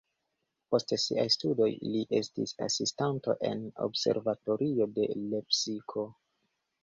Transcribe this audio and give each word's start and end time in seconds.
Post 0.75 0.93
siaj 1.01 1.25
studoj 1.33 1.67
li 1.95 1.99
estis 2.19 2.53
asistanto 2.69 3.35
en 3.51 3.61
observatorio 3.89 4.87
de 4.95 5.05
Lepsiko. 5.35 6.07